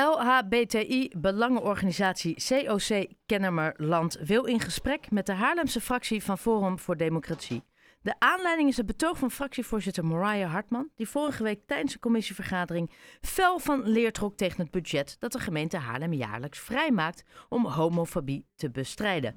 [0.00, 7.62] LHBTI-belangenorganisatie COC Kennemerland wil in gesprek met de Haarlemse fractie van Forum voor Democratie.
[8.02, 12.90] De aanleiding is het betoog van fractievoorzitter Mariah Hartman, die vorige week tijdens een commissievergadering
[13.20, 18.46] fel van leer trok tegen het budget dat de gemeente Haarlem jaarlijks vrijmaakt om homofobie
[18.54, 19.36] te bestrijden.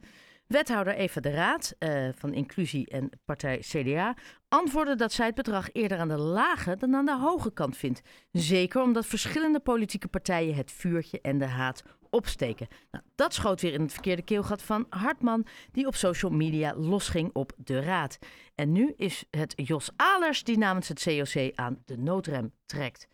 [0.54, 4.16] Wethouder Eva de Raad uh, van Inclusie en partij CDA
[4.48, 8.02] antwoordde dat zij het bedrag eerder aan de lage dan aan de hoge kant vindt.
[8.32, 12.68] Zeker omdat verschillende politieke partijen het vuurtje en de haat opsteken.
[12.92, 17.30] Nou, dat schoot weer in het verkeerde keelgat van Hartman, die op social media losging
[17.34, 18.18] op de Raad.
[18.56, 23.08] En nu is het Jos Alers die namens het COC aan de noodrem trekt.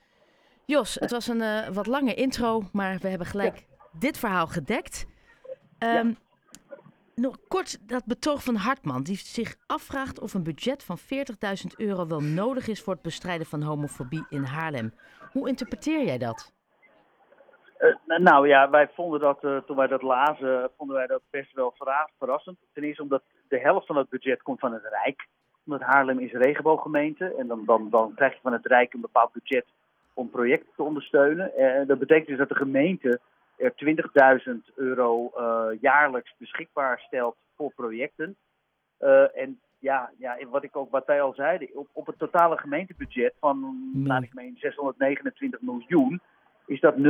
[0.66, 3.66] Jos, het was een uh, wat lange intro, maar we hebben gelijk
[4.00, 5.06] dit verhaal gedekt.
[5.80, 6.28] Um, ja
[7.20, 11.06] nog kort dat betoog van Hartman, die zich afvraagt of een budget van 40.000
[11.78, 14.94] euro wel nodig is voor het bestrijden van homofobie in Haarlem.
[15.32, 16.54] Hoe interpreteer jij dat?
[17.80, 21.54] Uh, nou ja, wij vonden dat uh, toen wij dat lazen, vonden wij dat best
[21.54, 21.74] wel
[22.18, 22.58] verrassend.
[22.74, 25.28] Ten eerste omdat de helft van het budget komt van het Rijk.
[25.66, 29.32] Omdat Haarlem is regenbooggemeente en dan, dan, dan krijg je van het Rijk een bepaald
[29.32, 29.66] budget
[30.14, 31.56] om projecten te ondersteunen.
[31.58, 33.20] En dat betekent dus dat de gemeente
[33.60, 33.74] er
[34.48, 38.36] 20.000 euro uh, jaarlijks beschikbaar stelt voor projecten.
[39.00, 42.58] Uh, en ja, ja, wat ik ook wat wij al zeiden, op, op het totale
[42.58, 46.22] gemeentebudget van, naar ik meen, 629 miljoen,
[46.66, 47.02] is dat 0,003%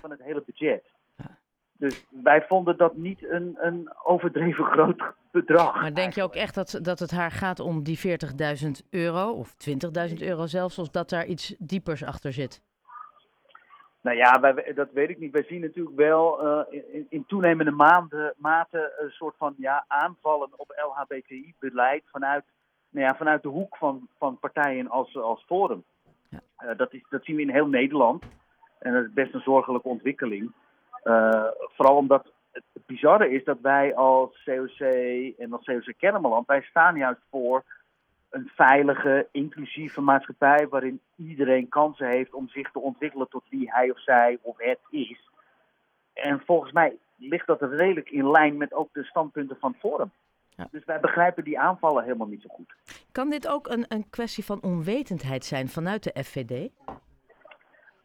[0.00, 0.82] van het hele budget.
[1.78, 5.80] Dus wij vonden dat niet een, een overdreven groot bedrag.
[5.80, 7.98] Maar denk je ook echt dat, dat het haar gaat om die
[8.64, 9.54] 40.000 euro of
[10.08, 12.62] 20.000 euro zelfs, of dat daar iets diepers achter zit?
[14.06, 15.32] Nou ja, wij, dat weet ik niet.
[15.32, 20.48] Wij zien natuurlijk wel uh, in, in, toenemende maanden, mate een soort van ja, aanvallen
[20.56, 22.44] op LHBTI-beleid vanuit,
[22.90, 25.84] nou ja, vanuit de hoek van, van partijen als, als Forum.
[26.28, 26.40] Ja.
[26.58, 28.24] Uh, dat, is, dat zien we in heel Nederland.
[28.78, 30.52] En dat is best een zorgelijke ontwikkeling.
[31.04, 34.80] Uh, vooral omdat het, het bizarre is dat wij als COC
[35.38, 37.64] en als COC Kennemerland, wij staan juist voor
[38.30, 43.90] een veilige, inclusieve maatschappij waarin iedereen kansen heeft om zich te ontwikkelen tot wie hij
[43.90, 45.30] of zij of het is.
[46.12, 50.12] En volgens mij ligt dat redelijk in lijn met ook de standpunten van Forum.
[50.48, 50.68] Ja.
[50.70, 52.74] Dus wij begrijpen die aanvallen helemaal niet zo goed.
[53.12, 56.70] Kan dit ook een, een kwestie van onwetendheid zijn vanuit de FVD?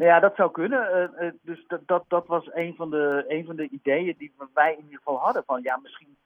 [0.02, 1.12] Nou ja, dat zou kunnen.
[1.18, 4.34] Uh, uh, dus dat, dat, dat was een van, de, een van de ideeën die
[4.54, 5.44] wij in ieder geval hadden.
[5.46, 6.21] Van ja, misschien eh,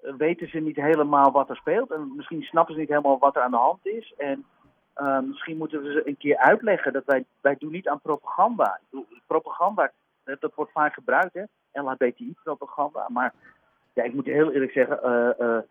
[0.00, 1.90] weten ze niet helemaal wat er speelt.
[1.90, 4.14] En misschien snappen ze niet helemaal wat er aan de hand is.
[4.16, 4.44] En
[4.96, 8.80] uh, misschien moeten we ze een keer uitleggen dat wij, wij doen niet aan propaganda.
[9.26, 9.90] Propaganda,
[10.24, 11.42] dat wordt vaak gebruikt, hè.
[11.72, 13.06] LHBTI-propaganda.
[13.08, 13.34] Maar
[13.92, 15.66] ja, ik moet heel eerlijk zeggen,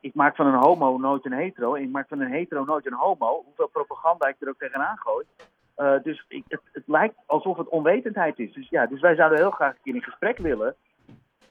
[0.00, 1.74] ik, maak van een homo nooit een hetero.
[1.74, 3.42] En ik maak van een hetero nooit een homo.
[3.44, 5.26] Hoeveel propaganda ik er ook tegenaan gooi.
[6.02, 8.52] Dus ik, het, het, lijkt alsof het onwetendheid is.
[8.52, 10.74] Dus ja, dus wij zouden heel graag een keer in gesprek willen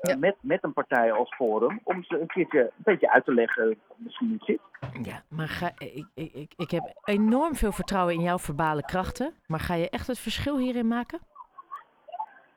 [0.10, 0.18] ja.
[0.18, 1.80] met, met een partij als Forum.
[1.84, 4.60] Om ze een keertje een beetje uit te leggen misschien niet zit.
[5.02, 9.34] Ja, maar ga, ik, ik, ik heb enorm veel vertrouwen in jouw verbale krachten.
[9.48, 11.20] Maar ga je echt het verschil hierin maken?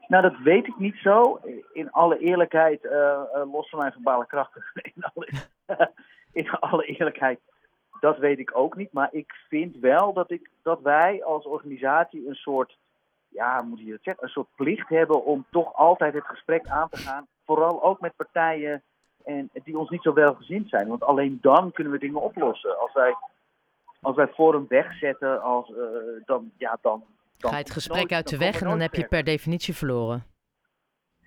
[0.06, 1.40] Nou, dat weet ik niet zo.
[1.72, 4.64] In alle eerlijkheid, uh, uh, los van mijn verbale krachten,
[4.94, 5.28] in alle,
[6.42, 7.40] in alle eerlijkheid,
[8.00, 8.92] dat weet ik ook niet.
[8.92, 12.78] Maar ik vind wel dat, ik, dat wij als organisatie een soort,
[13.28, 16.88] ja, moet je het zeggen, een soort plicht hebben om toch altijd het gesprek aan
[16.88, 18.82] te gaan vooral ook met partijen
[19.24, 20.88] en, die ons niet zo welgezind zijn.
[20.88, 22.78] Want alleen dan kunnen we dingen oplossen.
[22.78, 23.14] Als wij,
[24.00, 25.76] als wij Forum wegzetten, als, uh,
[26.24, 27.04] dan, ja, dan,
[27.38, 27.50] dan...
[27.50, 30.24] Ga je het gesprek uit de weg en dan heb je per definitie verloren.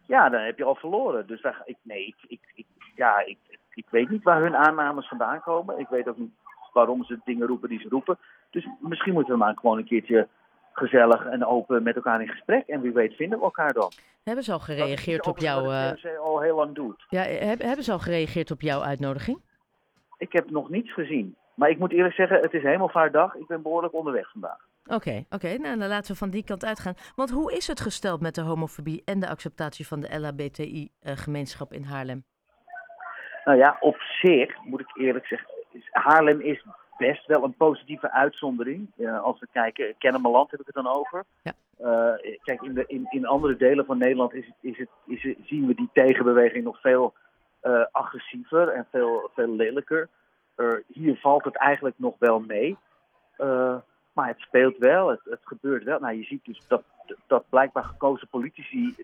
[0.08, 1.28] Ja, dan heb je al verloren.
[1.28, 3.38] Dus daar, ik, nee, ik, ik, ik, ja, ik,
[3.74, 5.80] ik weet niet waar hun aannames vandaan komen.
[5.80, 6.34] Ik weet ook niet
[6.74, 8.18] waarom ze dingen roepen die ze roepen.
[8.50, 10.28] Dus misschien moeten we maar gewoon een keertje
[10.80, 12.68] gezellig en open met elkaar in gesprek.
[12.68, 13.92] En wie weet vinden we elkaar dan.
[14.24, 15.64] Hebben ze al gereageerd op jouw...
[15.64, 16.20] Wat uh...
[16.20, 17.06] al heel lang doet.
[17.10, 19.42] Ja, hebben ze al gereageerd op jouw uitnodiging?
[20.18, 21.36] Ik heb nog niets gezien.
[21.56, 23.36] Maar ik moet eerlijk zeggen, het is hemelvaartdag.
[23.36, 24.68] Ik ben behoorlijk onderweg vandaag.
[24.86, 25.36] Oké, okay, oké.
[25.36, 25.56] Okay.
[25.56, 26.94] Nou, dan laten we van die kant uitgaan.
[27.16, 31.84] Want hoe is het gesteld met de homofobie en de acceptatie van de LHBTI-gemeenschap in
[31.84, 32.24] Haarlem?
[33.46, 35.48] Nou ja, op zich moet ik eerlijk zeggen,
[35.92, 36.66] Haarlem is
[37.00, 38.92] best wel een positieve uitzondering.
[38.98, 41.24] Uh, als we kijken, Kennemerland heb ik het dan over.
[41.44, 41.54] Ja.
[41.82, 45.38] Uh, kijk, in, de, in, in andere delen van Nederland is, is het, is het,
[45.44, 47.14] zien we die tegenbeweging nog veel
[47.64, 50.10] uh, agressiever en veel, veel lelijker.
[50.88, 52.78] hier valt het eigenlijk nog wel mee.
[54.14, 56.00] maar het speelt wel, het, het gebeurt wel.
[56.00, 56.84] Nou, je ziet dus dat,
[57.28, 58.96] dat blijkbaar gekozen politici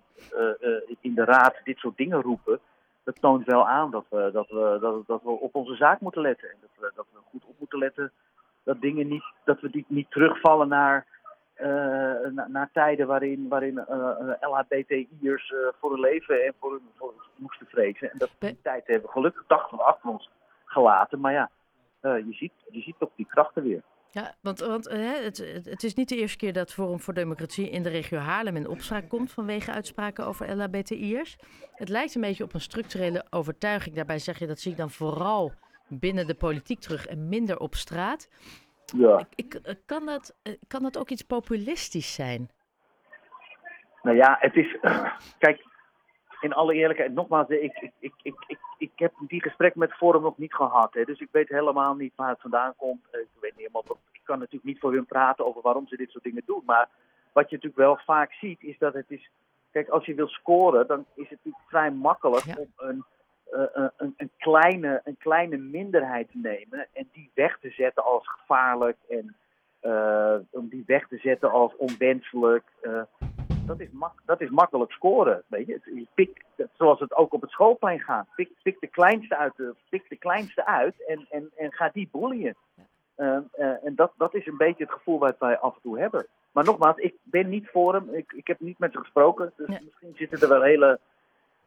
[0.99, 2.59] in de raad dit soort dingen roepen
[3.05, 6.21] dat toont wel aan dat we, dat, we, dat, dat we op onze zaak moeten
[6.21, 6.49] letten.
[6.49, 8.11] En dat we, dat we goed op moeten letten
[8.63, 11.05] dat dingen niet, dat we die, niet terugvallen naar
[12.31, 13.85] na, na, tijden waarin, waarin
[14.39, 18.11] LHBTI'ers voor hun leven en voor hun voor, moesten vrezen.
[18.11, 20.29] En dat die tijd hebben we gelukkig van achter ons
[20.65, 21.19] gelaten.
[21.19, 21.49] Maar ja,
[22.01, 23.81] je, ziet, je ziet toch die krachten weer.
[24.15, 27.83] Ja, want, want het, het, is niet de eerste keer dat Forum voor Democratie in
[27.83, 31.37] de regio Haarlem in opspraak komt vanwege uitspraken over LHBTI'ers.
[31.73, 33.95] Het lijkt een beetje op een structurele overtuiging.
[33.95, 35.53] Daarbij zeg je dat zie ik dan vooral
[35.87, 38.29] binnen de politiek terug en minder op straat.
[38.97, 39.27] Ja.
[39.35, 40.35] Ik, ik, kan, dat,
[40.67, 42.49] kan dat ook iets populistisch zijn?
[44.01, 44.77] Nou ja, het is.
[45.39, 45.65] Kijk,
[46.45, 50.21] in alle eerlijkheid, nogmaals, ik, ik, ik, ik, ik, ik heb die gesprek met Forum
[50.21, 50.93] nog niet gehad.
[50.93, 53.05] Hè, dus ik weet helemaal niet waar het vandaan komt.
[53.11, 56.09] Ik, weet niet helemaal, ik kan natuurlijk niet voor hun praten over waarom ze dit
[56.09, 56.63] soort dingen doen.
[56.65, 56.89] Maar
[57.33, 59.29] wat je natuurlijk wel vaak ziet, is dat het is.
[59.71, 63.03] Kijk, als je wil scoren, dan is het natuurlijk vrij makkelijk om een,
[63.53, 68.27] uh, een, een, kleine, een kleine minderheid te nemen en die weg te zetten als
[68.27, 69.35] gevaarlijk en
[69.81, 72.63] uh, om die weg te zetten als onwenselijk.
[72.81, 73.01] Uh,
[73.65, 75.43] dat is, mak dat is makkelijk scoren.
[75.47, 75.79] Weet je?
[75.83, 78.27] je pik, zoals het ook op het schoolplein gaat.
[78.35, 79.53] Pik, pik, de, kleinste uit
[79.89, 82.55] pik de kleinste uit en, en, en ga die boeien.
[83.17, 85.99] Uh, uh, en dat, dat is een beetje het gevoel wat wij af en toe
[85.99, 86.27] hebben.
[86.51, 88.13] Maar nogmaals, ik ben niet voor hem.
[88.13, 89.53] Ik, ik heb niet met ze gesproken.
[89.55, 90.99] Dus misschien zitten er wel hele,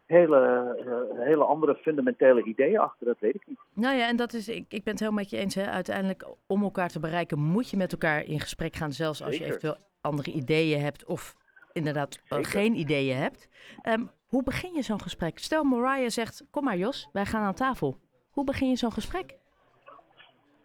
[0.06, 3.06] hele, uh, hele andere fundamentele ideeën achter.
[3.06, 3.58] Dat weet ik niet.
[3.72, 5.54] Nou ja, en dat is, ik, ik ben het helemaal met je eens.
[5.54, 5.66] Hè.
[5.66, 8.92] Uiteindelijk, om elkaar te bereiken, moet je met elkaar in gesprek gaan.
[8.92, 11.36] Zelfs als je eventueel andere ideeën hebt of
[11.72, 13.48] inderdaad geen ideeën hebt.
[13.82, 15.38] Um, hoe begin je zo'n gesprek?
[15.38, 17.98] Stel, Mariah zegt: Kom maar, Jos, wij gaan aan tafel.
[18.30, 19.36] Hoe begin je zo'n gesprek?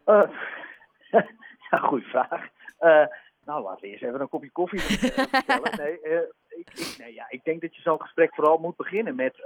[0.05, 0.23] Uh,
[1.69, 2.47] ja, goede vraag.
[2.81, 3.05] Uh,
[3.45, 4.79] nou, laten we eerst even een kopje koffie
[5.77, 6.00] nee,
[6.50, 9.44] ik, ik, nee, ja, ik denk dat je zo'n gesprek vooral moet beginnen met,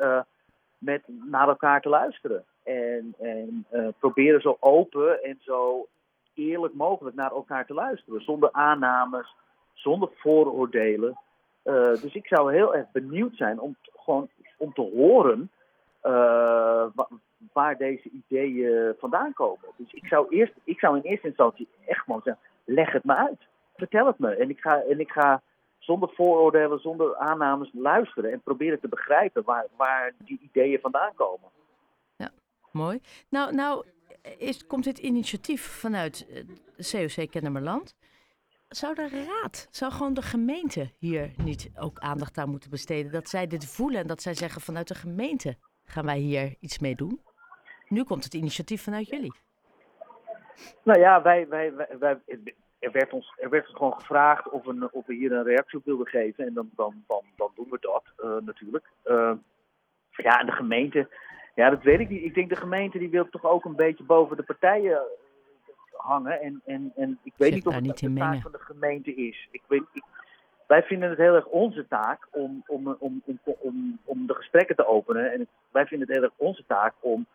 [0.78, 2.46] met naar elkaar te luisteren.
[2.64, 3.66] En, en
[4.00, 5.88] proberen zo open en zo
[6.34, 8.22] eerlijk mogelijk naar elkaar te luisteren.
[8.22, 9.36] Zonder aannames,
[9.74, 11.18] zonder vooroordelen.
[11.68, 15.52] Uh, dus ik zou heel erg benieuwd zijn om gewoon om te horen
[16.04, 16.86] uh,
[17.54, 19.70] waar deze ideeën vandaan komen.
[19.78, 23.16] Dus ik zou, eerst, ik zou in eerste instantie echt gewoon zeggen: leg het me
[23.16, 23.40] uit.
[23.76, 24.36] Vertel het me.
[24.36, 25.42] En ik ga, en ik ga
[25.78, 31.50] zonder vooroordelen, zonder aannames luisteren en proberen te begrijpen waar, waar die ideeën vandaan komen.
[32.16, 32.30] Ja,
[32.72, 33.00] mooi.
[33.30, 33.86] Nou, nou
[34.38, 36.46] is, komt dit initiatief vanuit
[36.92, 37.96] COC Kennemerland.
[38.70, 43.12] Zou de raad, zou gewoon de gemeente hier niet ook aandacht aan moeten besteden?
[43.12, 45.56] Dat zij dit voelen en dat zij zeggen vanuit de gemeente
[45.86, 47.22] gaan wij hier iets mee doen?
[47.88, 49.34] Nu komt het initiatief vanuit jullie.
[50.84, 52.18] Nou ja, wij, wij, wij,
[52.80, 55.86] er, werd ons, er werd gewoon gevraagd of, een, of we hier een reactie op
[55.86, 56.46] wilden geven.
[56.46, 58.86] En dan, dan, dan, dan doen we dat uh, natuurlijk.
[59.06, 59.32] Uh,
[60.12, 61.10] ja, en de gemeente,
[61.56, 62.24] ja, dat weet ik niet.
[62.24, 65.02] Ik denk de gemeente die wil toch ook een beetje boven de partijen
[66.08, 66.42] hangen.
[66.42, 69.48] En, en, en ik weet niet of het niet de taak van de gemeente is.
[69.52, 70.04] Ik weet, ik,
[70.68, 74.76] wij vinden het heel erg onze taak om, om, om, om, om, om de gesprekken
[74.76, 75.32] te openen.
[75.32, 77.26] En wij vinden het heel erg onze taak om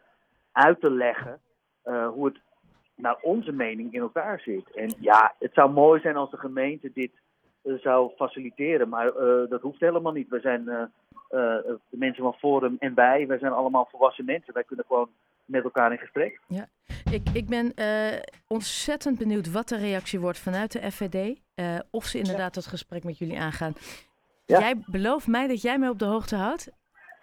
[0.53, 1.41] uit te leggen
[1.87, 2.41] uh, hoe het
[2.95, 4.71] naar onze mening in elkaar zit.
[4.75, 7.11] En ja, het zou mooi zijn als de gemeente dit
[7.63, 10.29] uh, zou faciliteren, maar uh, dat hoeft helemaal niet.
[10.29, 10.89] We zijn de
[11.89, 14.55] mensen van Forum en wij, wij zijn allemaal volwassen mensen.
[14.55, 15.09] Wij kunnen gewoon
[15.45, 16.41] met elkaar in gesprek.
[16.47, 16.69] Ja,
[17.11, 21.41] ik, ik ben uh, ontzettend benieuwd wat de reactie wordt vanuit de FVD.
[21.55, 23.73] Uh, of ze inderdaad het gesprek met jullie aangaan.
[24.47, 24.59] Ja.
[24.59, 26.71] Jij belooft mij dat jij mij op de hoogte houdt.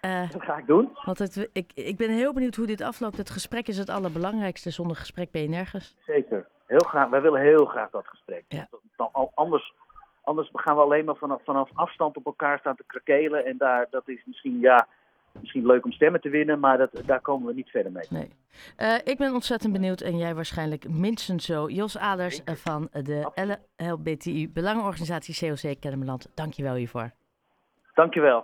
[0.04, 0.96] Uh, dat ga ik doen.
[1.04, 3.16] Want het, ik, ik ben heel benieuwd hoe dit afloopt.
[3.16, 4.70] Het gesprek is het allerbelangrijkste.
[4.70, 5.96] Zonder gesprek ben je nergens.
[6.06, 6.48] Zeker.
[6.66, 7.08] Heel graag.
[7.08, 8.44] Wij willen heel graag dat gesprek.
[8.48, 8.68] Ja.
[8.96, 9.74] Dan, anders,
[10.22, 13.44] anders gaan we alleen maar vanaf, vanaf afstand op elkaar staan te krakelen.
[13.44, 14.86] En daar, dat is misschien, ja,
[15.40, 18.06] misschien leuk om stemmen te winnen, maar dat, daar komen we niet verder mee.
[18.10, 18.28] Nee.
[18.78, 21.68] Uh, ik ben ontzettend benieuwd en jij waarschijnlijk minstens zo.
[21.68, 27.10] Jos Aders van de LBTI Belangenorganisatie COC Kennemerland, dank je wel hiervoor.
[27.94, 28.38] Dank je wel.